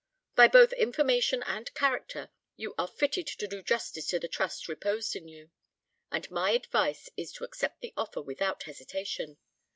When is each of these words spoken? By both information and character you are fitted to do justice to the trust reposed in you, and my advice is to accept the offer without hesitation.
By 0.33 0.47
both 0.47 0.73
information 0.73 1.43
and 1.43 1.71
character 1.75 2.31
you 2.55 2.73
are 2.75 2.87
fitted 2.87 3.27
to 3.27 3.45
do 3.47 3.61
justice 3.61 4.07
to 4.07 4.17
the 4.19 4.27
trust 4.27 4.67
reposed 4.67 5.15
in 5.15 5.27
you, 5.27 5.51
and 6.11 6.31
my 6.31 6.49
advice 6.53 7.11
is 7.15 7.31
to 7.33 7.43
accept 7.43 7.81
the 7.81 7.93
offer 7.95 8.23
without 8.23 8.63
hesitation. 8.63 9.37